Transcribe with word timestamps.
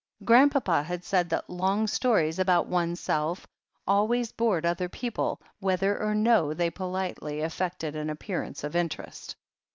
Grandpapa 0.25 0.81
had 0.81 1.03
said 1.03 1.29
that 1.29 1.47
long 1.47 1.85
stories 1.85 2.39
about 2.39 2.65
oneself 2.65 3.45
always 3.85 4.31
bored 4.31 4.65
other 4.65 4.89
people, 4.89 5.39
whether 5.59 6.01
or 6.01 6.15
no 6.15 6.55
they 6.55 6.71
politely 6.71 7.41
affected 7.41 7.95
an 7.95 8.09
appearance 8.09 8.63
of 8.63 8.75
interest. 8.75 9.35